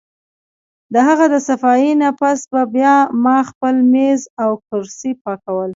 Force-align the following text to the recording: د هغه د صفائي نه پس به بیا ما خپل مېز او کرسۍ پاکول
د 0.93 0.95
هغه 1.07 1.25
د 1.33 1.35
صفائي 1.49 1.91
نه 2.01 2.09
پس 2.19 2.39
به 2.51 2.61
بیا 2.75 2.95
ما 3.23 3.37
خپل 3.49 3.75
مېز 3.93 4.21
او 4.43 4.51
کرسۍ 4.67 5.11
پاکول 5.23 5.69